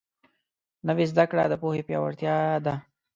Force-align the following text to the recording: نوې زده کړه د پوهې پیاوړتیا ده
نوې 0.87 1.05
زده 1.11 1.25
کړه 1.31 1.43
د 1.49 1.53
پوهې 1.61 1.81
پیاوړتیا 1.87 2.35
ده 2.65 2.73